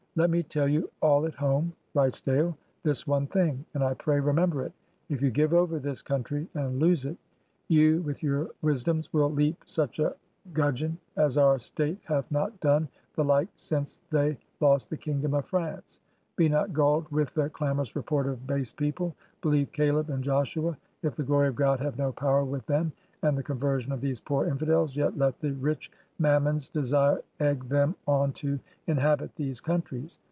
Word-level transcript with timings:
Let 0.17 0.29
me 0.29 0.43
tell 0.43 0.67
you 0.67 0.89
all 1.01 1.25
at 1.25 1.35
home 1.35 1.71
[writes 1.93 2.19
Dale] 2.19 2.57
this 2.83 3.07
one 3.07 3.27
thing, 3.27 3.63
and 3.73 3.81
I 3.81 3.93
pray 3.93 4.19
remember 4.19 4.61
it; 4.65 4.73
if 5.07 5.21
you 5.21 5.31
give 5.31 5.53
over 5.53 5.79
this 5.79 6.01
country 6.01 6.49
and 6.53 6.79
loose 6.81 7.05
it, 7.05 7.15
you, 7.69 8.01
with 8.01 8.21
your 8.21 8.49
wisdoms, 8.61 9.13
will 9.13 9.31
leap 9.31 9.63
such 9.65 9.99
a 9.99 10.13
gudgeon 10.51 10.97
as 11.15 11.37
our 11.37 11.57
state 11.59 11.99
hath 12.03 12.29
not 12.29 12.59
done 12.59 12.89
the 13.15 13.23
like 13.23 13.47
since 13.55 14.01
they 14.09 14.37
lost 14.59 14.89
the 14.89 14.97
Kingdom 14.97 15.33
of 15.33 15.45
France; 15.45 16.01
be 16.35 16.49
not 16.49 16.73
gulled 16.73 17.07
with 17.07 17.33
the 17.33 17.49
clamorous 17.49 17.95
report 17.95 18.27
of 18.27 18.45
base 18.45 18.73
people; 18.73 19.15
believe 19.41 19.71
Cakb 19.71 20.09
and 20.09 20.21
Joshua; 20.25 20.77
if 21.03 21.15
the 21.15 21.23
gloiy 21.23 21.47
of 21.47 21.55
God 21.55 21.79
have 21.79 21.97
no 21.97 22.11
power 22.11 22.43
with 22.43 22.65
them 22.65 22.91
and 23.23 23.37
the 23.37 23.43
conversion 23.43 23.91
of 23.91 24.01
these 24.01 24.19
poor 24.19 24.47
infidels, 24.47 24.95
yet 24.97 25.15
let 25.15 25.39
the 25.39 25.51
rich 25.51 25.91
mammons' 26.17 26.69
desire 26.69 27.21
egge 27.39 27.67
them 27.69 27.95
on 28.07 28.31
to 28.31 28.59
inhabit 28.87 29.35
these 29.35 29.61
countries. 29.61 30.17